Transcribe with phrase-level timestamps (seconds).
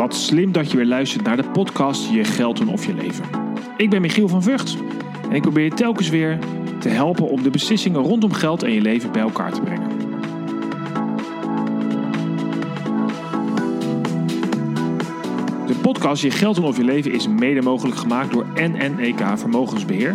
[0.00, 3.24] Wat slim dat je weer luistert naar de podcast Je Geld doen of Je Leven.
[3.76, 4.76] Ik ben Michiel van Vught
[5.28, 6.38] en ik probeer je telkens weer
[6.78, 9.88] te helpen om de beslissingen rondom geld en je leven bij elkaar te brengen.
[15.66, 20.14] De podcast Je Geld doen of Je Leven is mede mogelijk gemaakt door NNEK Vermogensbeheer.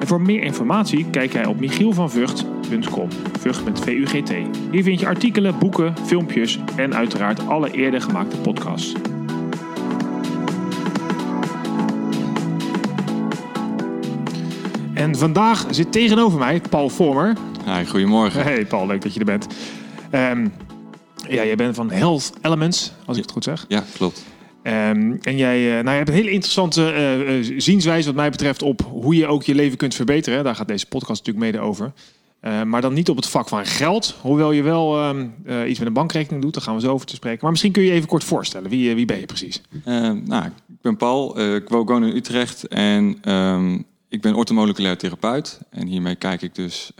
[0.00, 3.08] En voor meer informatie kijk jij op michielvanvugt.com.
[3.38, 4.32] Vught met V-U-G-T.
[4.70, 8.94] Hier vind je artikelen, boeken, filmpjes en uiteraard alle eerder gemaakte podcasts.
[15.00, 17.36] En vandaag zit tegenover mij Paul Vormer.
[17.64, 18.42] Hi, goedemorgen.
[18.42, 19.46] Hey Paul, leuk dat je er bent.
[20.10, 20.48] Ehm,
[21.28, 23.64] ja, jij bent van Health Elements, als ik het goed zeg.
[23.68, 24.24] Ja, klopt.
[24.62, 28.30] Ehm, en jij, eh, nou, je hebt een hele interessante eh, eh, zienswijze wat mij
[28.30, 30.44] betreft op hoe je ook je leven kunt verbeteren.
[30.44, 31.92] Daar gaat deze podcast natuurlijk mede over.
[32.42, 34.16] Uh, maar dan niet op het vak van geld.
[34.20, 36.54] Hoewel je wel ehm, iets met een bankrekening doet.
[36.54, 37.38] Daar gaan we zo over te spreken.
[37.42, 38.70] Maar misschien kun je even kort voorstellen.
[38.70, 39.62] Wie, wie ben je precies?
[40.24, 41.40] Nou, ik ben Paul.
[41.40, 42.68] ik woon in Utrecht.
[42.68, 45.60] En um, ik ben ortomoleculair therapeut.
[45.70, 46.92] En hiermee kijk ik dus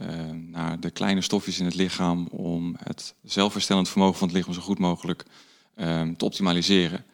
[0.50, 2.26] naar de kleine stofjes in het lichaam.
[2.30, 5.24] Om het zelfherstellend vermogen van het lichaam zo goed mogelijk
[5.76, 7.04] um, te optimaliseren.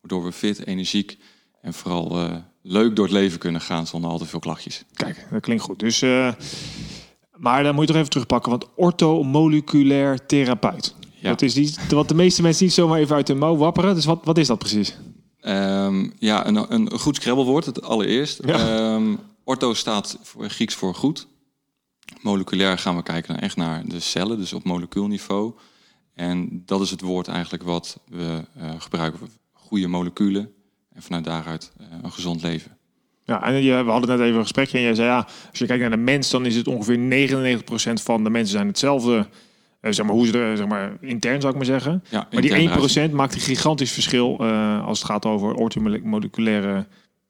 [0.00, 1.18] Waardoor we fit, energiek
[1.60, 2.30] en vooral
[2.62, 4.84] leuk door het leven kunnen gaan zonder al te veel klachtjes.
[4.92, 5.78] Kijk, dat klinkt goed.
[5.78, 6.04] Dus...
[7.36, 10.94] Maar dan moet je toch even terugpakken, want orthomoleculair therapeut.
[11.14, 11.28] Ja.
[11.28, 13.94] Dat is niet wat de meeste mensen niet zomaar even uit de mouw wapperen.
[13.94, 14.96] Dus wat, wat is dat precies?
[15.42, 18.40] Um, ja, een, een goed scrabblewoord, het allereerst.
[18.44, 18.94] Ja.
[18.94, 21.26] Um, ortho staat voor Grieks voor goed.
[22.20, 25.54] Moleculair gaan we kijken naar, echt naar de cellen, dus op molecuulniveau.
[26.14, 29.20] En dat is het woord eigenlijk wat we uh, gebruiken.
[29.52, 30.52] Goede moleculen
[30.92, 32.78] en vanuit daaruit uh, een gezond leven.
[33.24, 35.66] Ja, en je, we hadden net even een gesprekje en jij zei ja, als je
[35.66, 37.28] kijkt naar de mens, dan is het ongeveer
[37.98, 39.28] 99% van de mensen zijn hetzelfde.
[39.80, 42.04] Uh, zeg maar, hoe ze er, zeg maar, intern zou ik maar zeggen.
[42.10, 46.86] Ja, maar die 1% maakt een gigantisch verschil uh, als het gaat over orthomoleculaire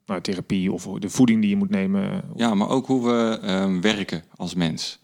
[0.07, 2.25] nou, therapie of de voeding die je moet nemen.
[2.37, 4.99] Ja, maar ook hoe we um, werken als mens.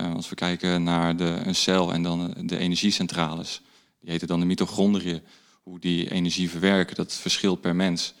[0.00, 3.62] Uh, als we kijken naar de, een cel en dan de energiecentrales,
[4.00, 5.20] die heten dan de mitochondriën,
[5.62, 8.14] hoe die energie verwerken, dat verschilt per mens.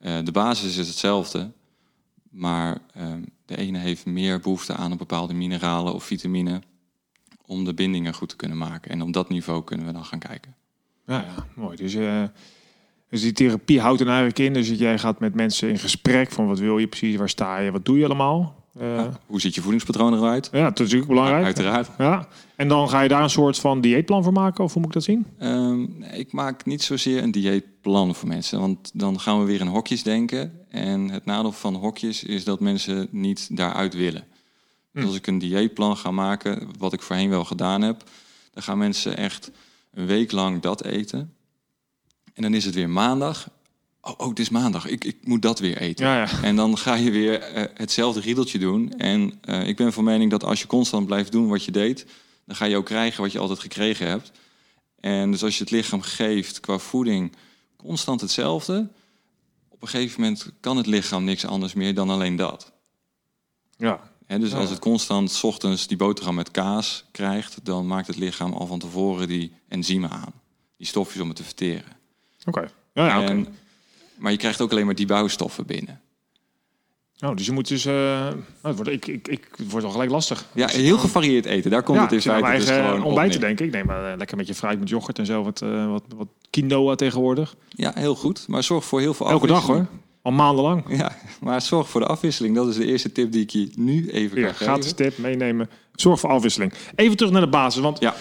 [0.00, 1.52] Uh, de basis is hetzelfde,
[2.30, 3.12] maar uh,
[3.44, 6.62] de ene heeft meer behoefte aan een bepaalde mineralen of vitamine
[7.46, 8.90] om de bindingen goed te kunnen maken.
[8.90, 10.54] En op dat niveau kunnen we dan gaan kijken.
[11.06, 11.76] Ja, ja mooi.
[11.76, 12.22] Dus, uh,
[13.16, 14.52] dus die therapie houdt er eigenlijk in.
[14.52, 17.70] Dus jij gaat met mensen in gesprek van wat wil je precies, waar sta je,
[17.70, 18.64] wat doe je allemaal?
[18.80, 20.48] Uh, hoe ziet je voedingspatroon eruit?
[20.52, 21.40] Ja, dat is natuurlijk belangrijk.
[21.40, 21.90] Ja, uiteraard.
[21.98, 22.28] Ja.
[22.56, 24.94] En dan ga je daar een soort van dieetplan voor maken, of hoe moet ik
[24.94, 25.26] dat zien?
[25.42, 29.66] Um, ik maak niet zozeer een dieetplan voor mensen, want dan gaan we weer in
[29.66, 30.60] hokjes denken.
[30.68, 34.24] En het nadeel van hokjes is dat mensen niet daaruit willen.
[34.92, 35.08] Dus hm.
[35.08, 38.02] als ik een dieetplan ga maken, wat ik voorheen wel gedaan heb,
[38.52, 39.50] dan gaan mensen echt
[39.94, 41.35] een week lang dat eten.
[42.36, 43.48] En dan is het weer maandag
[44.06, 46.06] oh, oh, het is maandag, ik, ik moet dat weer eten.
[46.06, 46.42] Ja, ja.
[46.42, 48.92] En dan ga je weer uh, hetzelfde riedeltje doen.
[48.92, 52.06] En uh, ik ben van mening dat als je constant blijft doen wat je deed,
[52.44, 54.32] dan ga je ook krijgen wat je altijd gekregen hebt.
[55.00, 57.32] En dus als je het lichaam geeft qua voeding
[57.76, 58.88] constant hetzelfde,
[59.68, 62.72] op een gegeven moment kan het lichaam niks anders meer dan alleen dat.
[63.76, 64.14] Ja.
[64.26, 68.16] En dus als het constant s ochtends die boterham met kaas krijgt, dan maakt het
[68.16, 70.32] lichaam al van tevoren die enzymen aan.
[70.76, 71.96] Die stofjes om het te verteren.
[72.46, 72.68] Oké.
[72.92, 73.46] Ja, ja, en,
[74.16, 76.00] maar je krijgt ook alleen maar die bouwstoffen binnen.
[77.20, 77.86] Oh, dus je moet dus...
[77.86, 78.26] Uh,
[78.62, 80.46] het, wordt, ik, ik, ik, het wordt al gelijk lastig.
[80.54, 81.70] Ja, heel gevarieerd eten.
[81.70, 83.70] Daar komt ja, het in feite dus gewoon ontbijten, denk ik.
[83.70, 85.42] Neem maar uh, lekker met je fruit met yoghurt en zo.
[85.42, 87.56] Wat, uh, wat, wat quinoa tegenwoordig.
[87.68, 88.48] Ja, heel goed.
[88.48, 89.86] Maar zorg voor heel veel Elke dag hoor.
[90.22, 90.84] Al maandenlang.
[90.98, 92.54] Ja, maar zorg voor de afwisseling.
[92.54, 94.72] Dat is de eerste tip die ik je nu even ja, kan geven.
[94.72, 95.70] Gratis tip, meenemen.
[95.94, 96.72] Zorg voor afwisseling.
[96.94, 97.82] Even terug naar de basis.
[97.82, 98.14] Want ja.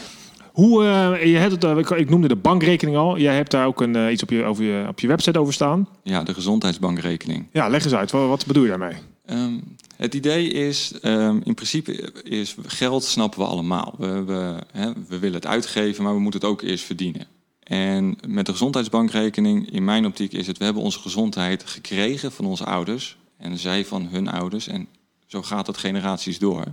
[0.55, 3.17] Hoe, uh, je hebt het, uh, ik noemde de bankrekening al.
[3.17, 5.53] Jij hebt daar ook een, uh, iets op je, over je, op je website over
[5.53, 5.88] staan.
[6.03, 7.47] Ja, de gezondheidsbankrekening.
[7.51, 8.11] Ja, leg eens uit.
[8.11, 8.95] Wat, wat bedoel je daarmee?
[9.29, 13.95] Um, het idee is, um, in principe is geld snappen we allemaal.
[13.97, 17.28] We, we, hè, we willen het uitgeven, maar we moeten het ook eerst verdienen.
[17.63, 22.46] En met de gezondheidsbankrekening, in mijn optiek is het, we hebben onze gezondheid gekregen van
[22.46, 23.17] onze ouders.
[23.37, 24.67] En zij van hun ouders.
[24.67, 24.87] En
[25.25, 26.63] zo gaat het generaties door.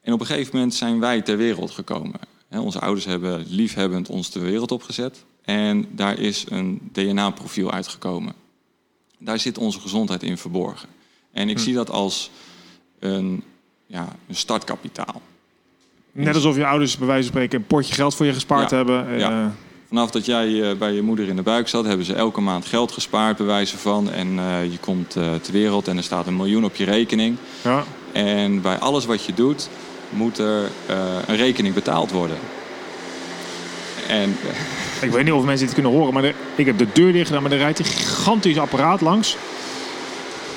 [0.00, 4.30] En op een gegeven moment zijn wij ter wereld gekomen onze ouders hebben liefhebbend ons
[4.30, 5.24] de wereld opgezet.
[5.44, 8.34] En daar is een DNA-profiel uitgekomen.
[9.18, 10.88] Daar zit onze gezondheid in verborgen.
[11.32, 11.62] En ik hm.
[11.62, 12.30] zie dat als
[12.98, 13.42] een,
[13.86, 15.22] ja, een startkapitaal.
[16.12, 19.18] Net alsof je ouders bij wijze van spreken een potje geld voor je gespaard hebben.
[19.18, 19.30] Ja.
[19.30, 19.46] Uh...
[19.88, 22.66] Vanaf dat jij uh, bij je moeder in de buik zat, hebben ze elke maand
[22.66, 24.10] geld gespaard, bij wijze van.
[24.10, 27.36] En uh, je komt ter wereld en er staat een miljoen op je rekening.
[27.62, 27.84] Ja.
[28.12, 29.68] En bij alles wat je doet,
[30.10, 32.36] moet er uh, een rekening betaald worden.
[34.08, 34.36] En,
[35.00, 37.42] ik weet niet of mensen dit kunnen horen, maar ik heb de deur dicht gedaan,
[37.42, 39.36] maar er rijdt een gigantisch apparaat langs.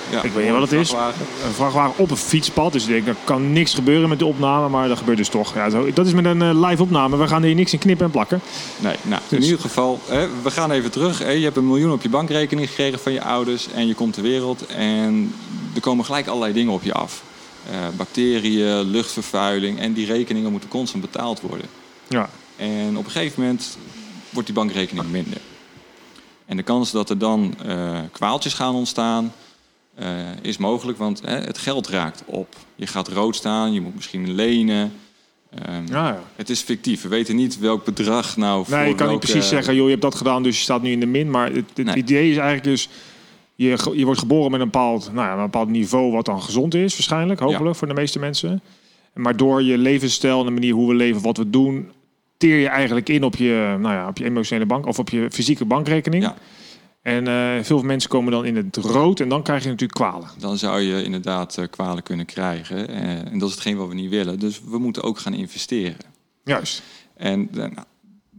[0.10, 0.92] Ja, ik weet niet wat het is.
[0.92, 2.74] Een vrachtwagen op een fietspad.
[2.74, 4.70] Dus ik denk, er kan niks gebeuren met de opname.
[4.70, 5.56] Maar dat gebeurt dus toch.
[5.56, 7.18] Ja, zo, dat is met een uh, live opname.
[7.18, 8.42] We gaan hier niks in knippen en plakken.
[8.78, 11.20] Nee, nou, in dus- ieder geval, hè, we gaan even terug.
[11.20, 11.30] Hè.
[11.30, 13.68] Je hebt een miljoen op je bankrekening gekregen van je ouders.
[13.74, 14.66] En je komt ter wereld.
[14.66, 15.34] En
[15.76, 17.22] er komen gelijk allerlei dingen op je af.
[17.70, 19.80] Uh, bacteriën, luchtvervuiling.
[19.80, 21.68] En die rekeningen moeten constant betaald worden.
[22.08, 22.30] Ja.
[22.56, 23.78] En op een gegeven moment
[24.30, 25.42] wordt die bankrekening minder.
[26.46, 29.34] En de kans dat er dan uh, kwaaltjes gaan ontstaan
[30.00, 30.08] uh,
[30.42, 32.56] is mogelijk, want hè, het geld raakt op.
[32.76, 34.94] Je gaat rood staan, je moet misschien lenen.
[35.70, 36.24] Um, ja.
[36.36, 37.02] Het is fictief.
[37.02, 38.66] We weten niet welk bedrag nou.
[38.68, 40.92] Nee, je kan niet precies zeggen, joh, je hebt dat gedaan, dus je staat nu
[40.92, 41.30] in de min.
[41.30, 42.90] Maar het, het idee is eigenlijk dus.
[43.60, 46.74] Je, je wordt geboren met een bepaald, nou ja, een bepaald niveau wat dan gezond
[46.74, 48.62] is, waarschijnlijk, hopelijk voor de meeste mensen.
[49.14, 51.92] Maar door je levensstijl en de manier hoe we leven, wat we doen,
[52.38, 55.28] teer je eigenlijk in op je, nou ja, op je emotionele bank of op je
[55.32, 56.24] fysieke bankrekening.
[56.24, 56.36] Ja.
[57.02, 60.30] En uh, veel mensen komen dan in het rood en dan krijg je natuurlijk kwalen.
[60.38, 62.90] Dan zou je inderdaad uh, kwalen kunnen krijgen.
[62.90, 62.98] Uh,
[63.32, 64.40] en dat is hetgeen wat we niet willen.
[64.40, 65.98] Dus we moeten ook gaan investeren.
[66.44, 66.84] Juist.
[67.16, 67.72] En nou,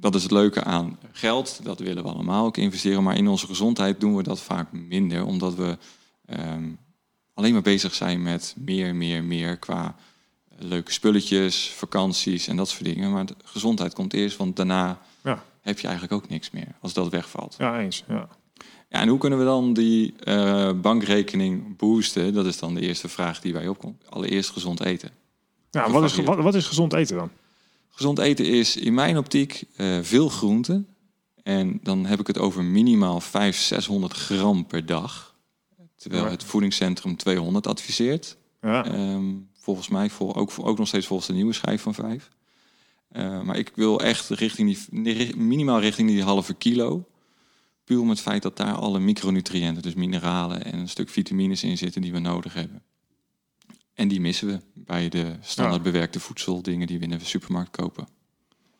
[0.01, 1.61] dat is het leuke aan geld.
[1.63, 3.03] Dat willen we allemaal ook investeren.
[3.03, 5.25] Maar in onze gezondheid doen we dat vaak minder.
[5.25, 5.79] Omdat we
[6.27, 6.79] um,
[7.35, 9.95] alleen maar bezig zijn met meer, meer, meer qua
[10.59, 13.13] leuke spulletjes, vakanties en dat soort dingen.
[13.13, 15.43] Maar de gezondheid komt eerst, want daarna ja.
[15.61, 17.55] heb je eigenlijk ook niks meer als dat wegvalt.
[17.59, 18.05] Ja, eens.
[18.09, 18.29] Ja.
[18.89, 22.35] Ja, en hoe kunnen we dan die uh, bankrekening boosten?
[22.35, 24.03] Dat is dan de eerste vraag die wij opkomt.
[24.09, 25.11] Allereerst gezond eten.
[25.71, 27.31] Ja, wat is, wat, wat, is gezond eten dan?
[27.91, 30.87] Gezond eten is in mijn optiek uh, veel groenten.
[31.43, 35.35] En dan heb ik het over minimaal 500, 600 gram per dag.
[35.97, 38.37] Terwijl het voedingscentrum 200 adviseert.
[38.61, 39.13] Ja.
[39.13, 42.31] Um, volgens mij, vol, ook, ook nog steeds volgens de nieuwe schijf van 5.
[43.13, 47.09] Uh, eh, maar ik wil echt richting die, minimaal richting die halve kilo.
[47.85, 51.79] Puur om het feit dat daar alle micronutriënten, dus mineralen en een stuk vitamines in
[51.79, 52.83] zitten die we nodig hebben.
[54.01, 57.71] En die missen we bij de standaard bewerkte voedsel, dingen die we in de supermarkt
[57.71, 58.09] kopen.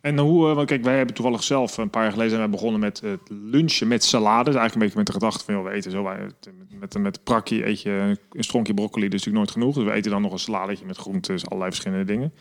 [0.01, 2.51] En hoe, uh, want kijk, wij hebben toevallig zelf een paar jaar geleden zijn wij
[2.51, 4.51] begonnen met het lunchen met salade.
[4.51, 7.25] Dus eigenlijk een beetje met de gedachte van, joh, we eten zo, met, met, met
[7.25, 9.75] prakkie eet je een stronkje broccoli, dus natuurlijk nooit genoeg.
[9.75, 12.33] Dus we eten dan nog een saladetje met groenten, dus allerlei verschillende dingen.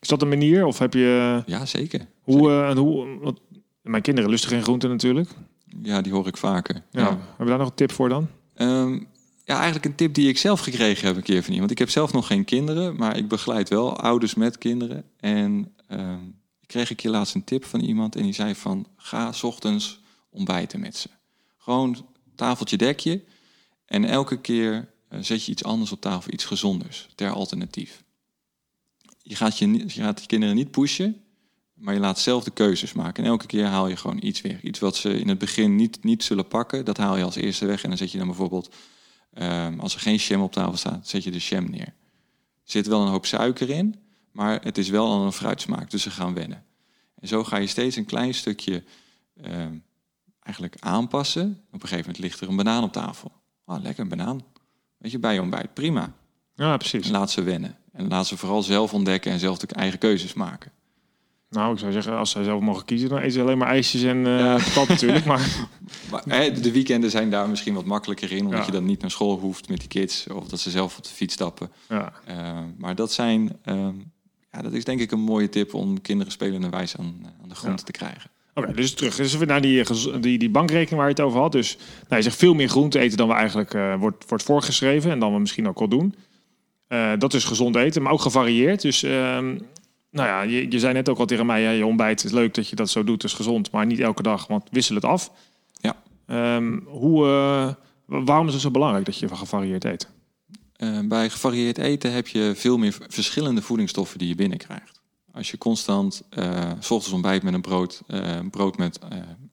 [0.00, 1.42] Is dat een manier of heb je...
[1.46, 2.06] Ja, zeker.
[2.20, 3.40] Hoe, uh, hoe wat,
[3.82, 5.30] mijn kinderen lusten geen groenten natuurlijk.
[5.82, 6.74] Ja, die hoor ik vaker.
[6.90, 7.00] Ja.
[7.00, 7.08] ja.
[7.08, 8.28] Hebben we daar nog een tip voor dan?
[8.56, 9.06] Um,
[9.52, 11.70] ja, eigenlijk een tip die ik zelf gekregen heb een keer van iemand.
[11.70, 15.04] Ik heb zelf nog geen kinderen, maar ik begeleid wel ouders met kinderen.
[15.20, 18.86] En um, ik kreeg een keer laatst een tip van iemand en die zei van...
[18.96, 20.00] ga ochtends
[20.30, 21.08] ontbijten met ze.
[21.58, 23.24] Gewoon tafeltje dekje
[23.86, 28.02] en elke keer uh, zet je iets anders op tafel, iets gezonders, ter alternatief.
[29.22, 31.22] Je gaat je, je gaat je kinderen niet pushen,
[31.74, 33.24] maar je laat zelf de keuzes maken.
[33.24, 34.58] En elke keer haal je gewoon iets weer.
[34.62, 37.66] Iets wat ze in het begin niet, niet zullen pakken, dat haal je als eerste
[37.66, 37.82] weg.
[37.82, 38.74] En dan zet je dan bijvoorbeeld,
[39.38, 41.94] um, als er geen jam op tafel staat, zet je de jam neer.
[42.64, 43.94] Er zit wel een hoop suiker in,
[44.32, 46.64] maar het is wel al een fruitsmaak, dus ze gaan wennen.
[47.14, 48.84] En zo ga je steeds een klein stukje
[49.44, 49.84] um,
[50.40, 51.50] eigenlijk aanpassen.
[51.66, 53.32] Op een gegeven moment ligt er een banaan op tafel.
[53.64, 54.40] Ah, lekker, een banaan.
[54.98, 56.12] Weet je, bij je ontbijt, prima.
[56.54, 57.06] Ja, precies.
[57.06, 57.76] En laat ze wennen.
[57.92, 60.72] En laat ze vooral zelf ontdekken en zelf de eigen keuzes maken.
[61.52, 64.02] Nou, ik zou zeggen, als zij zelf mogen kiezen, dan eten ze alleen maar ijsjes
[64.02, 64.58] en uh, ja.
[64.88, 65.24] natuurlijk.
[65.24, 65.68] Maar...
[66.10, 69.10] maar hè, de weekenden zijn daar misschien wat makkelijker in, omdat je dan niet naar
[69.10, 71.70] school hoeft met die kids of dat ze zelf op de fiets stappen.
[71.88, 72.12] Ja.
[72.28, 73.88] Uh, maar dat zijn, uh,
[74.52, 77.54] ja, dat is denk ik een mooie tip om kinderen spelende wijze aan, aan de
[77.54, 78.30] grond te krijgen.
[78.54, 79.16] Oké, dus terug.
[79.16, 79.84] Dus we naar die,
[80.20, 81.52] die, die bankrekening waar je het over had.
[81.52, 81.76] Dus
[82.08, 85.18] nou, je zegt veel meer groente eten dan we eigenlijk uh, wordt, wordt voorgeschreven en
[85.18, 86.14] dan we misschien ook al doen.
[86.88, 88.80] Uh, dat is gezond eten, maar ook gevarieerd.
[88.80, 89.58] Dus ehm,
[90.12, 92.54] nou ja, je, je zei net ook al tegen mij, ja, je ontbijt is leuk
[92.54, 95.32] dat je dat zo doet, is gezond, maar niet elke dag, want wissel het af.
[95.72, 95.96] Ja.
[96.56, 97.74] Um, hoe, uh,
[98.24, 100.08] waarom is het zo belangrijk dat je gevarieerd eet?
[100.76, 105.00] Uh, bij gevarieerd eten heb je veel meer verschillende voedingsstoffen die je binnenkrijgt.
[105.32, 108.02] Als je constant uh, s ochtends ontbijt met een brood,
[108.50, 108.98] brood met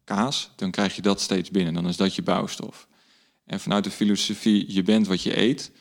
[0.03, 1.73] kaas, dan krijg je dat steeds binnen.
[1.73, 2.87] Dan is dat je bouwstof.
[3.45, 5.71] En vanuit de filosofie, je bent wat je eet.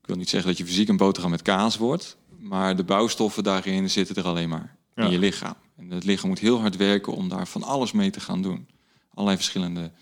[0.00, 2.16] Ik wil niet zeggen dat je fysiek een boterham met kaas wordt.
[2.38, 5.54] Maar de bouwstoffen daarin zitten er alleen maar in je lichaam.
[5.76, 8.68] En het lichaam moet heel hard werken om daar van alles mee te gaan doen.
[9.10, 9.92] Allerlei verschillende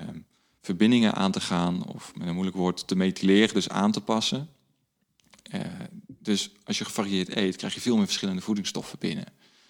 [0.00, 0.26] um,
[0.62, 4.48] verbindingen aan te gaan, of met een moeilijk woord te methyleren, dus aan te passen.
[5.54, 5.60] Uh,
[6.06, 9.24] dus als je gevarieerd eet, krijg je veel meer verschillende voedingsstoffen binnen.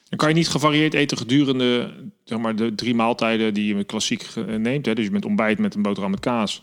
[0.09, 1.95] Dan kan je niet gevarieerd eten gedurende
[2.25, 4.87] zeg maar, de drie maaltijden die je klassiek neemt.
[4.87, 4.95] Hè?
[4.95, 6.63] Dus je bent ontbijt met een boterham met kaas.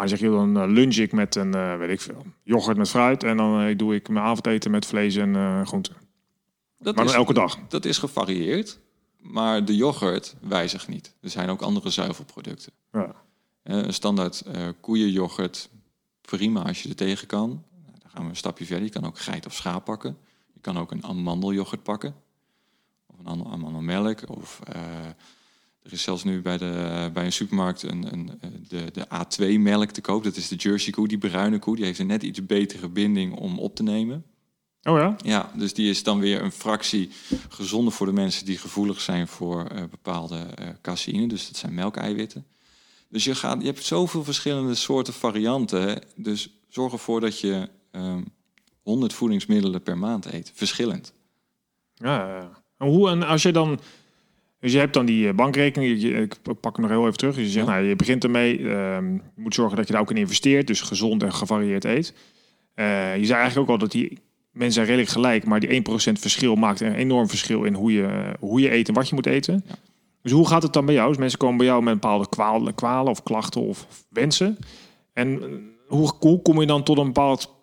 [0.00, 2.88] Maar zeg je dan uh, lunch ik met een, uh, weet ik veel, yoghurt met
[2.88, 3.22] fruit.
[3.22, 5.94] En dan uh, doe ik mijn avondeten met vlees en groenten.
[6.78, 7.58] Dat maar is, elke dag.
[7.68, 8.78] Dat is gevarieerd.
[9.18, 11.14] Maar de yoghurt wijzigt niet.
[11.20, 12.72] Er zijn ook andere zuivelproducten.
[12.92, 13.14] Ja.
[13.62, 15.70] een standaard uh, koeienyoghurt,
[16.20, 17.48] prima als je er tegen kan.
[17.48, 18.84] Nou, dan gaan we een stapje verder.
[18.84, 20.16] Je kan ook geit of schaap pakken.
[20.52, 22.14] Je kan ook een amandelyoghurt pakken.
[23.06, 24.28] Of een amandelmelk.
[24.28, 24.82] Of uh,
[25.90, 28.30] er is zelfs nu bij, de, bij een supermarkt een, een,
[28.68, 30.24] de, de A2-melk te koop.
[30.24, 31.76] Dat is de Jersey koe, die bruine koe.
[31.76, 34.24] Die heeft een net iets betere binding om op te nemen.
[34.82, 35.16] Oh ja?
[35.22, 37.10] Ja, dus die is dan weer een fractie
[37.48, 41.28] gezonder voor de mensen die gevoelig zijn voor uh, bepaalde uh, caseïne.
[41.28, 42.46] Dus dat zijn melkeiwitten.
[43.08, 46.02] Dus je, gaat, je hebt zoveel verschillende soorten varianten.
[46.14, 48.22] Dus zorg ervoor dat je um, ehm,
[48.82, 50.52] 100 voedingsmiddelen per maand eet.
[50.54, 51.12] Verschillend.
[51.94, 53.80] Ja, en hoe en als je dan
[54.60, 57.34] dus je hebt dan die eh, bankrekening, ik pak hem nog heel even terug.
[57.34, 60.10] Dus je zegt, nou, je begint ermee, ehm, je moet zorgen dat je daar ook
[60.10, 62.14] in investeert, dus gezond en gevarieerd eet.
[62.74, 64.18] Uh, je zei eigenlijk ook al dat die
[64.52, 68.34] mensen zijn redelijk gelijk, maar die 1% verschil maakt een enorm verschil in hoe je,
[68.40, 69.64] hoe je eet en wat je moet eten.
[70.22, 71.08] Dus hoe gaat het dan bij jou?
[71.08, 74.58] Dus mensen komen bij jou met bepaalde kwalen, kwalen of klachten of wensen.
[75.12, 75.40] En
[75.86, 77.58] hoe, hoe kom je dan tot een bepaald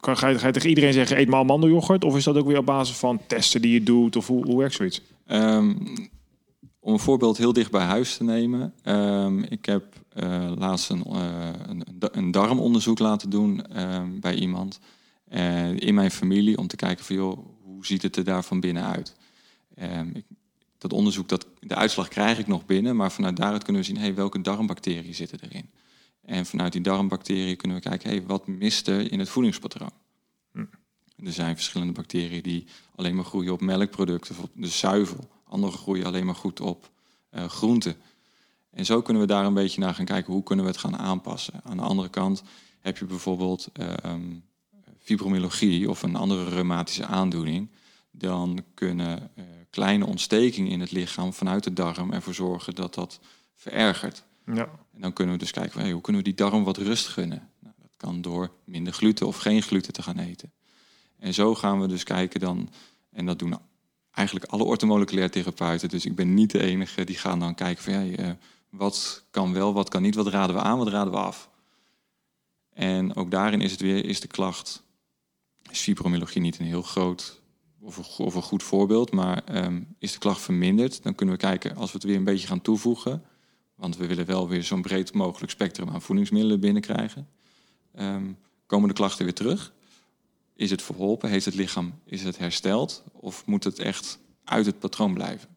[0.00, 2.04] kan, ga, je, ga je tegen iedereen zeggen, eet maar amandeljoghurt?
[2.04, 4.16] Of is dat ook weer op basis van testen die je doet?
[4.16, 5.02] Of hoe, hoe werkt zoiets?
[5.26, 5.78] Um,
[6.80, 8.74] om een voorbeeld heel dicht bij huis te nemen.
[8.84, 14.80] Um, ik heb uh, laatst een, uh, een, een, darmonderzoek laten doen um, bij iemand
[15.32, 18.60] uh, in mijn familie om te kijken van joh, hoe ziet het er daar van
[18.60, 19.16] binnen uit.
[19.82, 20.24] Um, ik,
[20.78, 23.98] dat onderzoek, dat, de uitslag krijg ik nog binnen, maar vanuit daaruit kunnen we zien
[23.98, 25.70] hey, welke darmbacteriën zitten erin.
[26.24, 29.92] En vanuit die darmbacteriën kunnen we kijken hey, wat mist er in het voedingspatroon.
[30.52, 30.64] Hm.
[31.24, 35.72] Er zijn verschillende bacteriën die alleen maar groeien op melkproducten, of op de zuivel andere
[35.72, 36.90] groeien alleen maar goed op
[37.30, 37.96] uh, groenten.
[38.70, 40.98] En zo kunnen we daar een beetje naar gaan kijken hoe kunnen we het gaan
[40.98, 41.60] aanpassen.
[41.64, 42.42] Aan de andere kant
[42.80, 44.14] heb je bijvoorbeeld uh,
[44.98, 47.70] fibromyalgie of een andere reumatische aandoening.
[48.10, 53.20] Dan kunnen uh, kleine ontstekingen in het lichaam vanuit de darm ervoor zorgen dat dat
[53.54, 54.24] verergert.
[54.46, 54.68] Ja.
[54.94, 57.50] En dan kunnen we dus kijken, hey, hoe kunnen we die darm wat rust gunnen?
[57.58, 60.52] Nou, dat kan door minder gluten of geen gluten te gaan eten.
[61.18, 62.68] En zo gaan we dus kijken dan,
[63.10, 63.58] en dat doen
[64.10, 67.92] eigenlijk alle ortomoleculaire therapeuten, dus ik ben niet de enige, die gaan dan kijken van
[67.92, 68.30] ja, uh,
[68.70, 71.50] wat kan wel, wat kan niet, wat raden we aan, wat raden we af.
[72.72, 74.82] En ook daarin is het weer, is de klacht,
[75.70, 77.40] is fibromyalgie niet een heel groot
[77.80, 81.40] of een, of een goed voorbeeld, maar um, is de klacht verminderd, dan kunnen we
[81.40, 83.24] kijken als we het weer een beetje gaan toevoegen,
[83.74, 87.28] want we willen wel weer zo'n breed mogelijk spectrum aan voedingsmiddelen binnenkrijgen,
[87.98, 89.72] um, komen de klachten weer terug.
[90.60, 91.28] Is het verholpen?
[91.28, 93.04] Heeft het lichaam is het hersteld?
[93.12, 95.48] Of moet het echt uit het patroon blijven?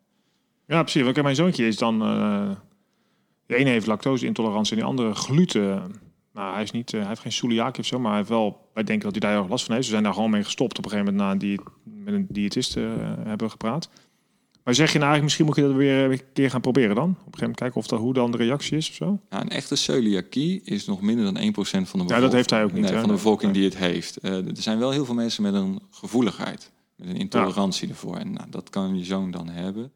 [0.67, 1.01] Ja, precies.
[1.03, 2.01] Want mijn zoontje is dan...
[2.01, 2.51] Uh,
[3.45, 5.91] de ene heeft lactose-intolerantie en de andere gluten.
[6.33, 8.69] Nou, hij, is niet, uh, hij heeft geen celiakie of zo, maar hij heeft wel...
[8.73, 9.85] Wij denken dat hij daar heel last van heeft.
[9.85, 11.31] Ze zijn daar gewoon mee gestopt op een gegeven moment...
[11.31, 12.91] na die, met een diëtist uh,
[13.23, 13.89] hebben gepraat.
[14.63, 17.09] Maar zeg je nou eigenlijk, misschien moet je dat weer een keer gaan proberen dan?
[17.09, 19.19] Op een gegeven moment kijken of dat, hoe dan de reactie is of zo?
[19.29, 22.09] Ja, een echte celiakie is nog minder dan 1% van de bevolking.
[22.09, 22.83] Ja, dat heeft hij ook niet.
[22.83, 24.17] Nee, van de bevolking die het heeft.
[24.21, 28.17] Uh, er zijn wel heel veel mensen met een gevoeligheid, met een intolerantie ervoor.
[28.17, 29.91] En nou, dat kan je zoon dan hebben.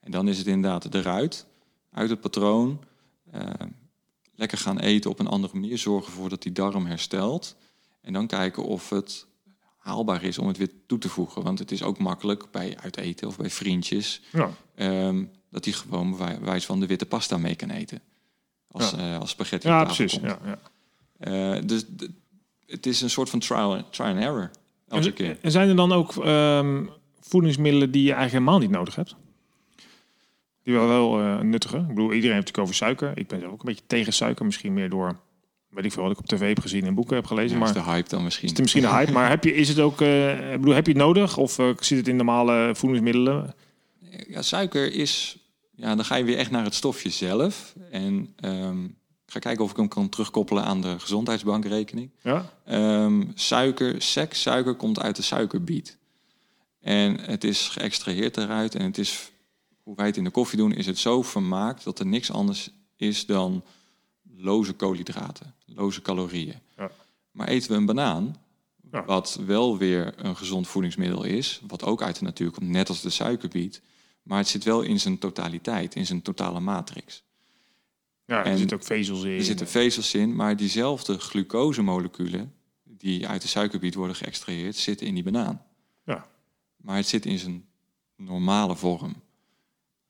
[0.00, 1.46] En dan is het inderdaad eruit,
[1.92, 2.80] uit het patroon.
[3.34, 3.40] Uh,
[4.34, 7.56] lekker gaan eten op een andere manier, zorgen ervoor dat die darm herstelt.
[8.00, 9.26] En dan kijken of het
[9.84, 11.42] haalbaar is om het weer toe te voegen.
[11.42, 14.22] Want het is ook makkelijk bij uiteten of bij vriendjes...
[14.32, 14.50] Ja.
[15.06, 18.00] Um, dat hij gewoon wijs van de witte pasta mee kan eten.
[18.70, 19.12] Als, ja.
[19.12, 20.12] uh, als spaghetti Ja, precies.
[20.22, 20.58] Ja, ja.
[21.56, 21.84] Uh, dus
[22.66, 24.50] het is een soort van trial, trial and error.
[24.88, 25.38] Elke en, keer.
[25.40, 29.16] En zijn er dan ook um, voedingsmiddelen die je eigenlijk helemaal niet nodig hebt?
[30.62, 31.78] Die wel wel uh, nuttige.
[31.78, 33.18] Ik bedoel, iedereen heeft natuurlijk over suiker.
[33.18, 35.20] Ik ben ook een beetje tegen suiker, misschien meer door
[35.74, 37.58] weet ik veel wat ik op tv heb gezien en boeken heb gelezen.
[37.58, 38.44] maar is de hype dan misschien?
[38.44, 39.12] Is het misschien de hype?
[39.12, 41.98] maar heb je, is het ook, uh, bedoel, heb je het nodig of uh, zit
[41.98, 43.54] het in normale voedingsmiddelen?
[44.28, 45.38] Ja, suiker is,
[45.74, 47.74] ja, dan ga je weer echt naar het stofje zelf.
[47.90, 48.84] En um,
[49.26, 52.10] ik ga kijken of ik hem kan terugkoppelen aan de gezondheidsbankrekening.
[52.22, 52.52] Ja?
[53.04, 55.98] Um, suiker, seks, suiker komt uit de suikerbiet.
[56.80, 59.32] En het is geëxtraheerd eruit en het is,
[59.82, 62.70] hoe wij het in de koffie doen, is het zo vermaakt dat er niks anders
[62.96, 63.64] is dan
[64.36, 66.60] loze koolhydraten, loze calorieën.
[66.76, 66.90] Ja.
[67.30, 68.36] Maar eten we een banaan,
[69.06, 73.00] wat wel weer een gezond voedingsmiddel is, wat ook uit de natuur komt, net als
[73.00, 73.82] de suikerbiet,
[74.22, 77.22] maar het zit wel in zijn totaliteit, in zijn totale matrix.
[78.26, 79.30] Ja, er zitten ook vezels in.
[79.30, 85.14] Er zitten vezels in, maar diezelfde glucosemoleculen die uit de suikerbiet worden geëxtraheerd, zitten in
[85.14, 85.62] die banaan.
[86.04, 86.28] Ja.
[86.76, 87.64] Maar het zit in zijn
[88.16, 89.22] normale vorm.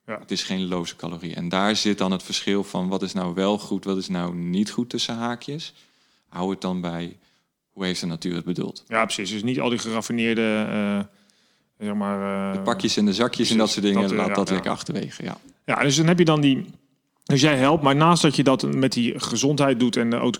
[0.07, 0.19] Ja.
[0.19, 1.35] Het is geen loze calorie.
[1.35, 4.35] En daar zit dan het verschil van wat is nou wel goed, wat is nou
[4.35, 5.73] niet goed tussen haakjes.
[6.27, 7.17] Hou het dan bij
[7.71, 8.83] hoe heeft de natuur het bedoeld.
[8.87, 9.31] Ja, precies.
[9.31, 11.07] Dus niet al die geraffineerde
[11.79, 12.53] zeg maar...
[12.53, 15.37] de pakjes en de zakjes en dat soort dingen, laat dat lekker achterwege, ja.
[15.65, 16.65] Ja, dus dan heb je dan die...
[17.23, 20.31] Dus jij helpt, maar naast dat je dat met die gezondheid doet en de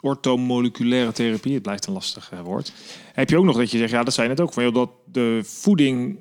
[0.00, 2.72] ortomoleculaire therapie, het blijft een lastig woord,
[3.12, 4.90] heb je ook nog dat je zegt, ja, dat zijn het ook, van, joh, dat
[5.04, 6.20] de voeding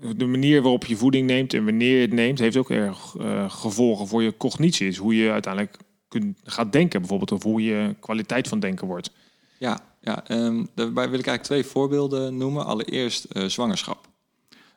[0.00, 3.50] de manier waarop je voeding neemt en wanneer je het neemt, heeft ook erg uh,
[3.50, 4.86] gevolgen voor je cognitie.
[4.86, 5.76] Dus hoe je uiteindelijk
[6.08, 9.10] kunt, gaat denken, bijvoorbeeld, of hoe je kwaliteit van denken wordt.
[9.58, 12.64] Ja, ja um, daarbij wil ik eigenlijk twee voorbeelden noemen.
[12.64, 14.08] Allereerst uh, zwangerschap.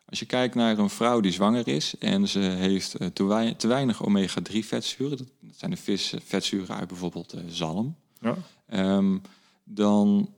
[0.06, 3.68] Als je kijkt naar een vrouw die zwanger is en ze heeft uh, te, te,
[3.68, 8.38] weinig omega-3 vetzuren, dat zijn de vis vetzuren uit bijvoorbeeld zalm, ja.
[8.96, 9.22] um,
[9.64, 10.30] dan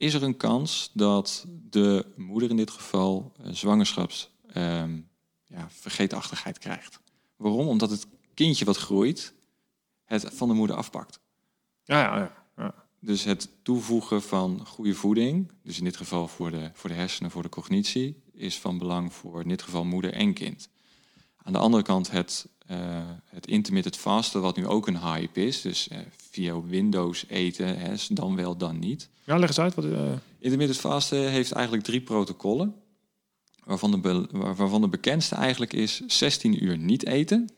[0.00, 5.08] is er een kans dat de moeder in dit geval zwangerschaps um,
[5.44, 7.00] ja, vergeetachtigheid krijgt.
[7.36, 7.68] Waarom?
[7.68, 9.34] Omdat het kindje wat groeit
[10.04, 11.20] het van de moeder afpakt.
[11.84, 12.74] Ja, ja, ja.
[13.00, 17.30] Dus het toevoegen van goede voeding, dus in dit geval voor de, voor de hersenen,
[17.30, 20.68] voor de cognitie, is van belang voor in dit geval moeder en kind.
[21.42, 22.76] Aan de andere kant het, uh,
[23.24, 25.98] het intermittent fasten, wat nu ook een hype is, dus uh,
[26.30, 29.08] via Windows eten, hè, dan wel, dan niet.
[29.24, 29.74] Ja, leg eens uit.
[29.74, 30.12] Wat, uh...
[30.38, 32.74] Intermittent fasten heeft eigenlijk drie protocollen,
[33.64, 37.48] waarvan de, waarvan de bekendste eigenlijk is 16 uur niet eten,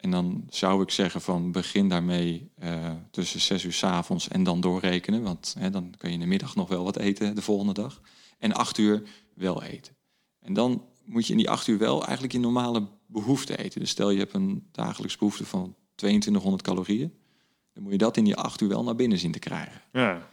[0.00, 4.42] en dan zou ik zeggen van begin daarmee uh, tussen 6 uur s avonds en
[4.42, 5.22] dan doorrekenen.
[5.22, 8.00] Want hè, dan kun je in de middag nog wel wat eten de volgende dag.
[8.38, 9.02] En 8 uur
[9.34, 9.96] wel eten.
[10.40, 13.80] En dan moet je in die 8 uur wel eigenlijk je normale behoefte eten.
[13.80, 17.12] Dus stel je hebt een dagelijks behoefte van 2200 calorieën.
[17.72, 19.82] Dan moet je dat in die 8 uur wel naar binnen zien te krijgen.
[19.92, 20.30] Ja.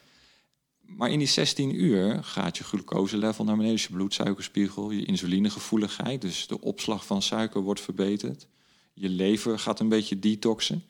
[0.82, 6.22] Maar in die 16 uur gaat je glucoselevel naar beneden, dus je bloedsuikerspiegel, je insulinegevoeligheid,
[6.22, 8.48] dus de opslag van suiker wordt verbeterd.
[8.94, 10.84] Je lever gaat een beetje detoxen.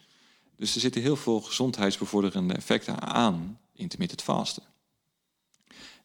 [0.55, 4.63] Dus er zitten heel veel gezondheidsbevorderende effecten aan intermittent fasten.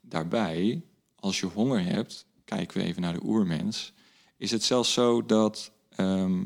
[0.00, 0.82] Daarbij,
[1.16, 2.26] als je honger hebt,
[2.56, 3.92] kijken we even naar de oermens,
[4.36, 6.42] is het zelfs zo dat ehm,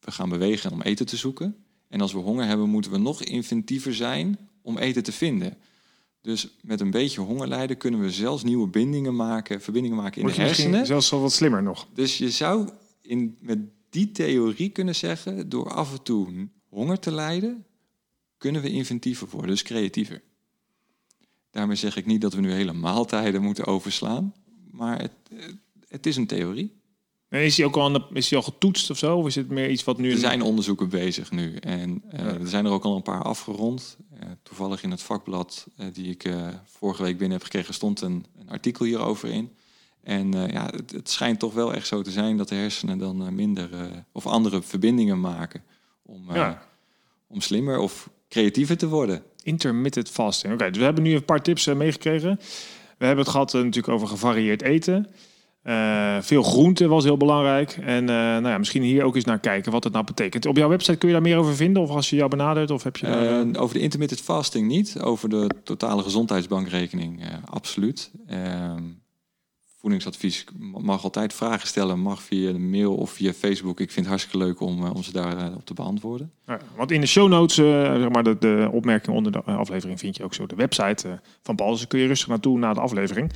[0.00, 1.56] we gaan bewegen om eten te zoeken.
[1.88, 5.58] En als we honger hebben, moeten we nog inventiever zijn om eten te vinden.
[6.20, 10.26] Dus met een beetje honger lijden kunnen we zelfs nieuwe bindingen maken, verbindingen maken in
[10.26, 10.86] de hersenen.
[10.86, 11.88] Zelfs wel wat slimmer nog.
[11.94, 12.68] Dus je zou
[13.00, 13.58] in, met
[13.90, 17.64] die theorie kunnen zeggen, door af en toe honger te lijden,
[18.38, 20.22] kunnen we inventiever worden, dus creatiever.
[21.50, 24.34] Daarmee zeg ik niet dat we nu hele maaltijden moeten overslaan,
[24.76, 25.12] maar het,
[25.88, 26.76] het is een theorie.
[27.28, 29.16] En is hij ook al, is hij al getoetst of zo?
[29.16, 30.10] Of is het meer iets wat nu...
[30.10, 31.56] Er zijn onderzoeken bezig nu.
[31.56, 33.96] En uh, er zijn er ook al een paar afgerond.
[34.14, 36.28] Uh, toevallig in het vakblad uh, die ik
[36.64, 37.74] vorige week binnen heb gekregen...
[37.74, 39.50] stond een, een artikel hierover in.
[40.02, 43.34] En ja, het, het, schijnt toch wel echt zo te zijn dat de hersenen dan
[43.34, 43.70] minder
[44.12, 45.62] of andere verbindingen maken
[46.02, 46.66] om, ja.
[47.26, 49.22] om slimmer of creatiever te worden.
[49.42, 50.52] Intermittent fasting.
[50.52, 52.40] Oké, dus we hebben nu een paar tips meegekregen.
[52.98, 55.06] We hebben het gehad natuurlijk over gevarieerd eten.
[56.20, 57.78] veel groente was heel belangrijk.
[57.82, 60.46] En nou ja, misschien hier ook eens naar kijken wat het nou betekent.
[60.46, 61.82] Op jouw website kun je daar meer over vinden?
[61.82, 62.70] Of als je jou benadert?
[62.70, 63.62] Of heb je daar...
[63.62, 65.00] over de intermittent fasting niet.
[65.00, 68.10] Over de totale gezondheidsbankrekening absoluut.
[69.86, 70.44] Ehm, voedingsadvies
[70.84, 73.80] mag altijd vragen stellen, mag via de mail of via Facebook.
[73.80, 76.30] Ik vind het hartstikke leuk om, eh, om ze daarop eh, op te beantwoorden.
[76.46, 79.98] Ja, want in de show notes, uh, zeg maar de, de opmerking onder de aflevering,
[79.98, 81.70] vind je ook zo de website van Paul.
[81.70, 83.32] Dus kun je rustig naartoe na de aflevering.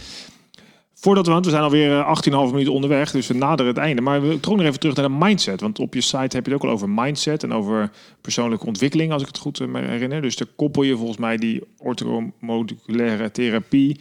[0.95, 4.03] Voordat we, want we zijn alweer 18,5 minuten onderweg, dus we naderen het einde.
[4.03, 5.61] Maar we nog even terug naar de mindset.
[5.61, 9.13] Want op je site heb je het ook al over mindset en over persoonlijke ontwikkeling,
[9.13, 10.23] als ik het goed herinner.
[10.23, 14.01] Dus daar koppel je volgens mij die orthomoleculaire therapie.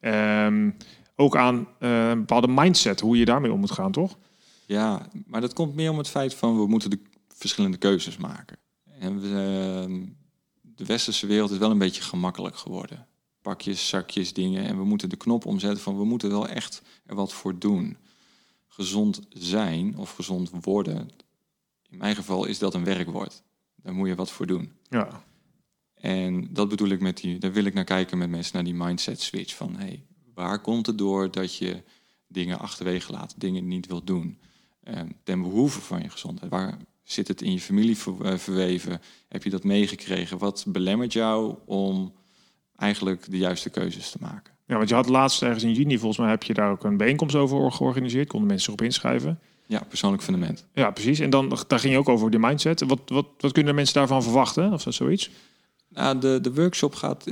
[0.00, 0.74] Um,
[1.20, 4.18] ook aan uh, een bepaalde mindset, hoe je daarmee om moet gaan, toch?
[4.66, 8.56] Ja, maar dat komt meer om het feit van we moeten de verschillende keuzes maken.
[8.98, 10.06] En we, ehm,
[10.62, 13.06] de westerse wereld is wel een beetje gemakkelijk geworden.
[13.42, 14.64] Pakjes, zakjes, dingen.
[14.64, 17.96] En we moeten de knop omzetten van we moeten wel echt er wat voor doen.
[18.66, 21.10] Gezond zijn of gezond worden,
[21.90, 23.42] in mijn geval is dat een werkwoord.
[23.76, 24.72] Daar moet je wat voor doen.
[24.88, 25.22] Ja.
[25.94, 28.74] En dat bedoel ik met die, daar wil ik naar kijken met mensen, naar die
[28.74, 30.04] mindset switch van hey,
[30.40, 31.82] Waar komt het door dat je
[32.28, 34.38] dingen achterwege laat, dingen niet wilt doen?
[34.84, 36.50] Ehm, ten behoeve van je gezondheid.
[36.50, 39.00] Waar zit het in je familie eh, verweven?
[39.28, 40.38] Heb je dat meegekregen?
[40.38, 42.12] Wat belemmert jou om
[42.76, 44.54] eigenlijk de juiste keuzes te maken?
[44.66, 46.96] Ja, want je had laatst ergens in juni, volgens mij heb je daar ook een
[46.96, 48.28] bijeenkomst over georganiseerd.
[48.28, 49.38] Konden mensen zich op inschrijven?
[49.66, 50.66] Ja, persoonlijk fundament.
[50.74, 51.18] Ja, precies.
[51.18, 52.80] En dan daar ging je ook over de mindset.
[52.80, 54.72] Wat, wat, wat kunnen de mensen daarvan verwachten?
[54.72, 55.30] Of dat zoiets?
[55.88, 57.26] Nou, de, de workshop gaat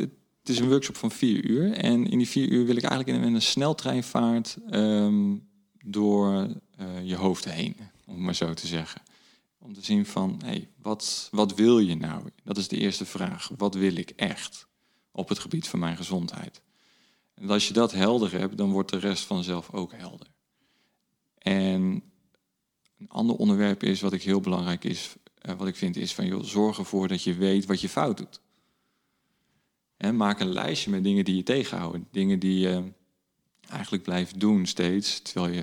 [0.49, 1.73] het is een workshop van vier uur.
[1.73, 5.49] En in die vier uur wil ik eigenlijk in een sneltreinvaart um,
[5.85, 6.33] door
[6.81, 9.03] uh, je hoofd heen, om het maar zo te zeggen.
[9.59, 12.23] Om te zien van, hey, wat, wat wil je nou?
[12.45, 13.51] Dat is de eerste vraag.
[13.57, 14.67] Wat wil ik echt
[15.13, 16.63] op het gebied van mijn gezondheid?
[17.35, 20.27] En als je dat helder hebt, dan wordt de rest vanzelf ook helder.
[21.39, 22.03] En
[22.99, 25.15] een ander onderwerp is, wat ik heel belangrijk is,
[25.49, 28.17] uh, wat ik vind, is van joh, zorg ervoor dat je weet wat je fout
[28.17, 28.41] doet.
[29.99, 32.07] En maak een lijstje met dingen die je tegenhouden.
[32.11, 32.83] Dingen die je
[33.71, 35.61] eigenlijk blijft doen steeds, terwijl je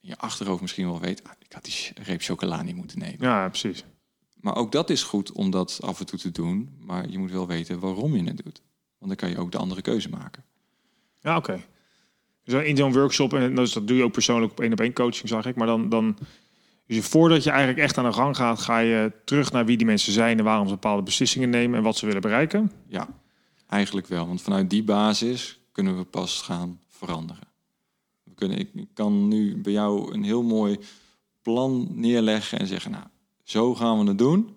[0.00, 3.16] in je achterhoofd misschien wel weet, ah, ik had die reep chocola niet moeten nemen.
[3.20, 3.84] Ja, precies.
[4.40, 7.30] Maar ook dat is goed om dat af en toe te doen, maar je moet
[7.30, 8.62] wel weten waarom je het doet.
[8.98, 10.44] Want dan kan je ook de andere keuze maken.
[11.20, 11.64] Ja, oké.
[12.44, 15.28] Dus in zo'n workshop, en dat doe je ook persoonlijk op één op één coaching,
[15.28, 15.56] zag ik.
[15.56, 16.18] Maar dan, dan
[16.86, 19.86] dus voordat je eigenlijk echt aan de gang gaat, ga je terug naar wie die
[19.86, 22.72] mensen zijn en waarom ze bepaalde beslissingen nemen en wat ze willen bereiken.
[22.86, 23.08] Ja,
[23.72, 24.26] eigenlijk wel.
[24.26, 27.48] Want vanuit die basis kunnen we pas gaan veranderen.
[28.22, 30.78] We kunnen, ik kan nu bij jou een heel mooi
[31.42, 33.04] plan neerleggen en zeggen, nou,
[33.42, 34.56] zo gaan we het doen.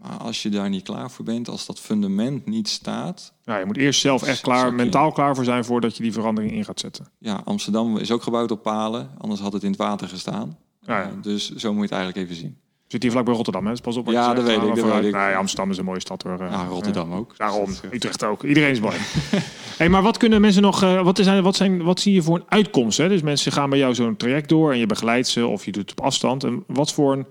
[0.00, 3.32] Maar als je daar niet klaar voor bent, als dat fundament niet staat.
[3.44, 6.52] Ja, je moet eerst zelf echt klaar, mentaal klaar voor zijn voordat je die verandering
[6.52, 7.10] in gaat zetten.
[7.18, 10.58] Ja, Amsterdam is ook gebouwd op palen, anders had het in het water gestaan.
[10.80, 11.12] Ja, ja.
[11.22, 12.58] dus zo moet je het eigenlijk even zien.
[12.86, 13.70] Zit hier vlakbij Rotterdam, hè?
[13.70, 14.10] Dus pas op.
[14.10, 14.74] Ja, dat weet ik.
[14.74, 15.14] Dat weet ik.
[15.14, 16.38] Nee, Amsterdam is een mooie stad hoor.
[16.38, 17.36] Ja, Rotterdam ook.
[17.36, 18.42] Daarom, Utrecht ook.
[18.44, 18.96] Iedereen is mooi.
[19.78, 22.36] hey, maar wat kunnen mensen nog, uh, wat, is, wat, zijn, wat zie je voor
[22.36, 22.98] een uitkomst?
[22.98, 23.08] Hè?
[23.08, 25.90] Dus mensen gaan bij jou zo'n traject door en je begeleidt ze of je doet
[25.90, 26.44] het op afstand.
[26.44, 27.26] En wat voor een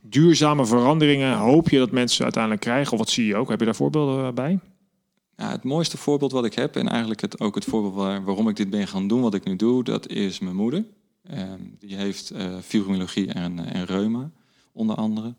[0.00, 2.92] duurzame veranderingen hoop je dat mensen uiteindelijk krijgen?
[2.92, 3.48] Of wat zie je ook?
[3.48, 4.58] Heb je daar voorbeelden eh, bij?
[5.36, 8.56] Ja, het mooiste voorbeeld wat ik heb, en eigenlijk het, ook het voorbeeld waarom ik
[8.56, 10.84] dit ben gaan doen, wat ik nu doe, dat is mijn moeder.
[11.30, 14.30] Ehm, die heeft uh, fibromyalgie en, en reuma,
[14.74, 15.34] onder andere.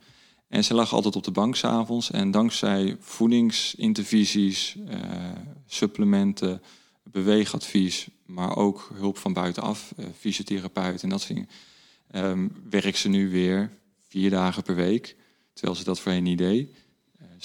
[0.47, 2.11] En ze lag altijd op de bank s'avonds.
[2.11, 4.97] En dankzij voedingsintervisies, uh,
[5.65, 6.61] supplementen,
[7.03, 11.49] beweegadvies, maar ook hulp van buitenaf, uh, fysiotherapeut en dat soort dingen,
[12.31, 13.71] um, werkt ze nu weer
[14.07, 15.15] vier dagen per week.
[15.53, 16.69] Terwijl ze dat voorheen niet deed.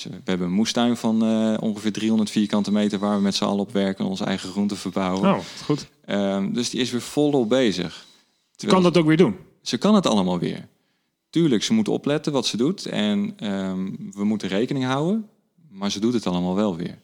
[0.02, 1.22] we hebben een moestuin van
[1.60, 4.76] ongeveer 300 vierkante meter waar we met z'n allen op werken en onze eigen groenten
[4.76, 5.30] verbouwen.
[5.30, 5.86] Oh, goed.
[6.06, 8.06] Um, dus die is weer volop bezig.
[8.56, 9.36] Terwijl kan dat ook weer doen?
[9.62, 10.68] Ze kan het allemaal weer.
[11.30, 15.28] Tuurlijk, ze moet opletten wat ze doet en ehm, we moeten rekening houden,
[15.68, 16.98] maar ze doet het allemaal wel weer.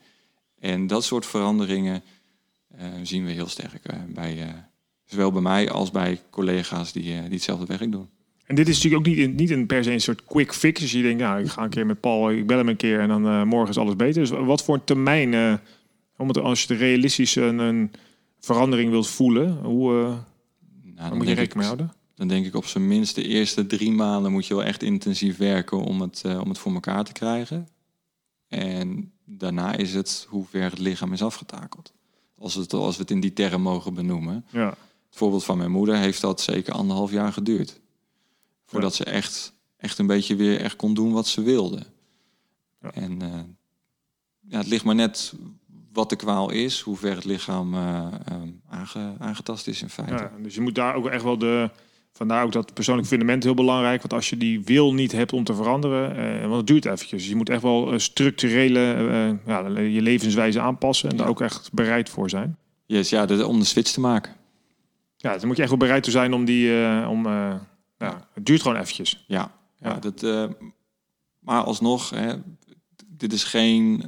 [0.58, 2.02] En dat soort veranderingen
[2.78, 4.48] uh, zien we heel sterk uh, bij, uh,
[5.04, 8.08] zowel bij mij als bij collega's die, die hetzelfde werk doen.
[8.44, 10.80] En dit is natuurlijk ook niet, niet een per se een soort quick fix.
[10.80, 13.00] Dus je denkt, nou, ik ga een keer met Paul, ik bel hem een keer
[13.00, 14.20] en dan morgen is alles beter.
[14.20, 15.60] Dus wat voor termijn,
[16.16, 17.92] om het, als je de realistisch een, een
[18.40, 20.18] verandering wilt voelen, hoe,
[20.82, 21.92] nou, moet je rekening mee houden?
[22.16, 25.36] Dan denk ik op zijn minst de eerste drie maanden moet je wel echt intensief
[25.36, 27.68] werken om het, uh, om het voor elkaar te krijgen.
[28.48, 31.92] En daarna is het hoe ver het lichaam is afgetakeld.
[32.38, 34.44] Als, het, als we het in die term mogen benoemen.
[34.50, 34.68] Ja.
[35.06, 37.80] Het voorbeeld van mijn moeder heeft dat zeker anderhalf jaar geduurd.
[38.64, 41.82] Voordat ze echt, echt een beetje weer echt kon doen wat ze wilde.
[42.82, 42.92] Ja.
[42.92, 43.40] En uh,
[44.40, 45.34] ja, het ligt maar net
[45.92, 48.08] wat de kwaal is, hoe ver het lichaam uh,
[48.68, 50.14] aange, aangetast is in feite.
[50.14, 51.70] Ja, dus je moet daar ook echt wel de...
[52.16, 54.00] Vandaar ook dat persoonlijk fundament heel belangrijk.
[54.00, 57.20] Want als je die wil niet hebt om te veranderen, eh, want het duurt eventjes.
[57.20, 61.72] Dus je moet echt wel structurele uh, ja, je levenswijze aanpassen en daar ook echt
[61.72, 62.56] bereid voor zijn.
[62.86, 64.32] Yes, ja, de, om de switch te maken.
[65.16, 67.26] Ja, dan moet je echt wel bereid toe zijn om die, uh, om,
[67.98, 69.24] ja, het duurt gewoon eventjes.
[69.26, 70.50] Ja, ja, Dat,
[71.38, 72.34] maar alsnog, hè,
[73.06, 74.02] dit is geen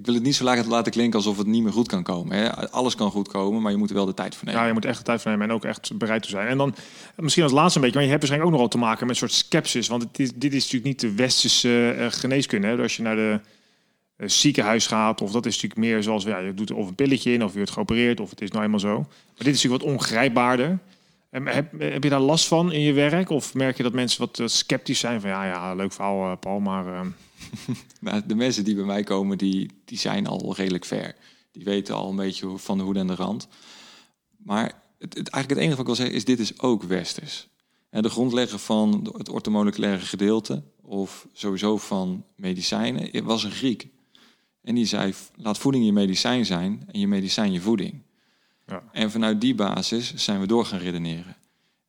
[0.00, 2.36] ik wil het niet zo laten klinken alsof het niet meer goed kan komen.
[2.36, 2.70] Hè.
[2.70, 4.60] Alles kan goed komen, maar je moet wel de tijd voor nemen.
[4.60, 6.48] Ja, je moet echt de tijd voor nemen en ook echt bereid te zijn.
[6.48, 6.74] En dan
[7.16, 9.28] misschien als laatste een beetje, maar je hebt waarschijnlijk ook nogal te maken met een
[9.28, 9.88] soort sceptisch.
[9.88, 12.66] Want dit is natuurlijk niet de westerse uh, geneeskunde.
[12.66, 12.82] Hè.
[12.82, 13.40] Als je naar de
[14.16, 17.32] uh, ziekenhuis gaat, of dat is natuurlijk meer zoals, ja, je doet of een pilletje
[17.32, 18.98] in, of je wordt geopereerd, of het is nou eenmaal zo.
[18.98, 20.78] Maar dit is natuurlijk wat ongrijpbaarder.
[21.30, 23.30] Heb, je daar last van in je werk?
[23.30, 26.60] Of merk je dat mensen wat sceptisch zijn van, ja, ja, leuk verhaal, uh, Paul,
[26.60, 26.86] maar...
[26.86, 27.08] Ehm,
[28.00, 31.14] maar de mensen die bij mij komen, die, die zijn al redelijk ver.
[31.52, 33.48] Die weten al een beetje van de hoed en de rand.
[34.36, 37.48] Maar het, eigenlijk het enige wat ik wil zeggen is, dit is ook westers.
[37.90, 43.88] En de grondlegger van het ortomoleculaire gedeelte, of sowieso van medicijnen, was een Griek.
[44.62, 48.02] En die zei, laat voeding je medicijn zijn en je medicijn je voeding.
[48.70, 48.82] Ja.
[48.92, 51.36] En vanuit die basis zijn we door gaan redeneren.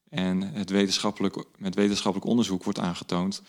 [0.09, 3.41] En het wetenschappelijk, met wetenschappelijk onderzoek wordt aangetoond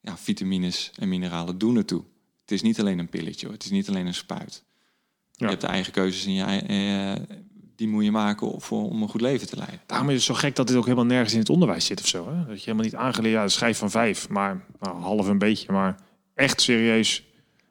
[0.00, 2.02] ja, vitamines en mineralen doen ertoe.
[2.40, 4.64] Het is niet alleen een pilletje, het is niet alleen een spuit.
[5.32, 7.36] Je hebt de eigen keuzes en je, eh,
[7.76, 9.80] die moet je maken voor, om een goed leven te leiden.
[9.86, 12.06] Daarom is het zo gek dat dit ook helemaal nergens in het onderwijs zit of
[12.06, 12.28] zo.
[12.28, 12.46] Hè?
[12.46, 15.72] Dat je helemaal niet aangeleerd, ja, schijf van vijf, maar nou, half een beetje.
[15.72, 16.00] Maar
[16.34, 17.24] echt serieus,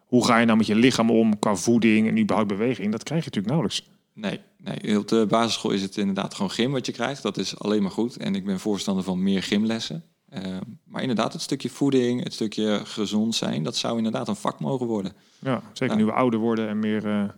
[0.06, 2.91] hoe ga je nou met je lichaam om qua voeding en überhaupt beweging?
[2.91, 3.92] Dat krijg je natuurlijk nauwelijks.
[4.13, 7.21] Nee, nee, op de basisschool is het inderdaad gewoon gym wat je krijgt.
[7.21, 8.17] Dat is alleen maar goed.
[8.17, 10.04] En ik ben voorstander van meer gymlessen.
[10.30, 14.60] Ehm, maar inderdaad, het stukje voeding, het stukje gezond zijn, dat zou inderdaad een vak
[14.60, 15.13] mogen worden.
[15.39, 17.30] Ja, zeker nu we ouder worden en meer uh,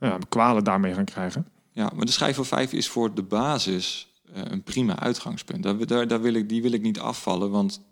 [0.00, 1.48] ja, kwalen daarmee gaan krijgen.
[1.72, 5.62] Ja, maar de schijf van 5 is voor de basis een prima uitgangspunt.
[5.62, 7.82] Daar, daar, daar wil ik, die wil ik niet afvallen, want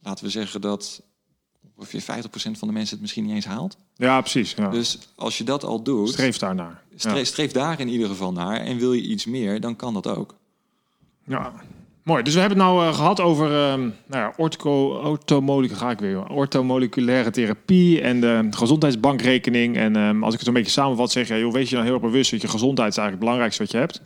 [0.00, 1.02] laten we zeggen dat
[1.76, 3.76] ongeveer 50% van de mensen het misschien niet eens haalt.
[3.96, 4.54] Ja, precies.
[4.56, 4.68] Ja.
[4.68, 6.08] Dus als je dat al doet...
[6.08, 6.82] Streef daar naar.
[6.96, 8.60] Streef, streef daar in ieder geval naar.
[8.60, 10.34] En wil je iets meer, dan kan dat ook.
[11.26, 11.52] Ja,
[12.02, 12.22] mooi.
[12.22, 15.18] Dus we hebben het nou uh, gehad over uh, nou ja, ortho,
[15.60, 19.76] ga ik weer, ortomoleculaire therapie en de gezondheidsbankrekening.
[19.76, 21.94] En um, als ik het een beetje samenvat, zeg je, joh, wees je nou heel
[21.94, 24.02] erg bewust dat je gezondheid is eigenlijk het belangrijkste wat je hebt.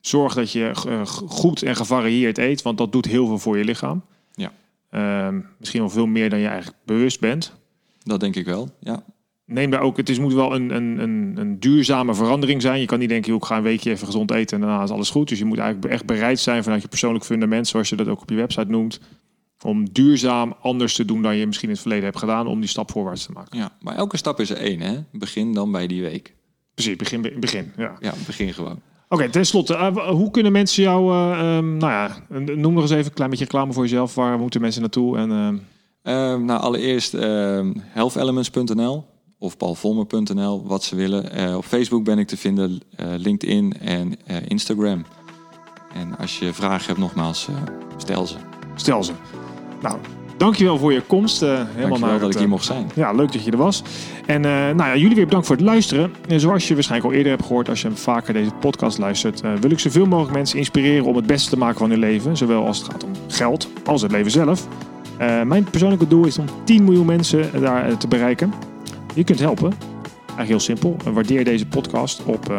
[0.00, 3.64] Zorg dat je uh, goed en gevarieerd eet, want dat doet heel veel voor je
[3.64, 4.02] lichaam.
[4.90, 7.52] Ehm, misschien wel veel meer dan je eigenlijk bewust bent.
[8.02, 9.04] Dat denk ik wel, ja.
[9.44, 12.80] Neem daar ook, het is, moet wel een, een, een, een duurzame verandering zijn.
[12.80, 15.10] Je kan niet denken, ik ga een weekje even gezond eten en daarna is alles
[15.10, 15.28] goed.
[15.28, 18.20] Dus je moet eigenlijk echt bereid zijn vanuit je persoonlijk fundament, zoals je dat ook
[18.20, 19.00] op je website noemt,
[19.64, 22.68] om duurzaam anders te doen dan je misschien in het verleden hebt gedaan, om die
[22.68, 23.58] stap voorwaarts te maken.
[23.58, 24.98] Ja, maar elke stap is er één, hè?
[25.12, 26.34] Begin dan bij die week.
[26.74, 27.96] Precies, begin, begin ja.
[28.00, 28.80] Ja, begin gewoon.
[29.08, 32.16] Oké, okay, tenslotte, uh, hoe kunnen mensen jou, uh, um, nou ja,
[32.54, 34.14] noem nog eens even een klein beetje reclame voor jezelf.
[34.14, 35.16] Waar moeten mensen naartoe?
[35.18, 36.36] En, uh...
[36.36, 39.04] nou, allereerst ehm, healthelements.nl
[39.38, 41.56] of paulvolmer.nl, wat ze willen.
[41.56, 45.04] op Facebook ben ik te vinden, LinkedIn en Instagram.
[45.94, 47.48] En als je vragen hebt, nogmaals,
[47.96, 48.36] stel ze.
[48.74, 49.12] Stel ze.
[49.82, 49.98] Nou,
[50.38, 51.42] Dankjewel voor je komst.
[51.42, 52.90] Uh, helemaal naar dat ik hier eh, mocht zijn.
[52.94, 53.82] Ja, leuk dat je er was.
[54.26, 56.14] En uh, nou ja, jullie weer bedankt voor het luisteren.
[56.28, 59.52] En zoals je waarschijnlijk al eerder hebt gehoord, als je vaker deze podcast luistert, uh,
[59.60, 62.36] wil ik zoveel mogelijk mensen inspireren om het beste te maken van hun leven.
[62.36, 64.68] Zowel als het gaat om geld als het leven zelf.
[65.46, 68.52] mijn persoonlijke doel is om 10 miljoen mensen daar te bereiken.
[69.14, 69.72] Je kunt helpen.
[70.26, 70.96] Eigenlijk heel simpel.
[71.12, 72.52] Waardeer deze podcast op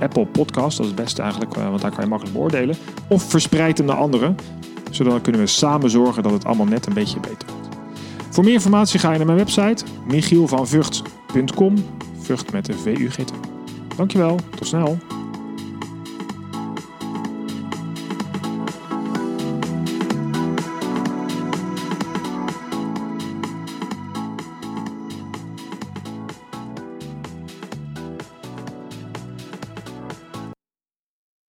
[0.00, 0.76] Apple Podcast.
[0.76, 2.76] Dat is het beste eigenlijk, want daar kan je makkelijk beoordelen.
[3.08, 4.36] Of verspreid hem naar anderen
[4.96, 7.76] zodat kunnen we samen zorgen dat het allemaal net een beetje beter wordt.
[8.30, 11.74] Voor meer informatie ga je naar mijn website michielvanvucht.com.
[12.20, 13.32] Vught met de V-U-G-T.
[13.96, 14.98] Dankjewel, tot snel.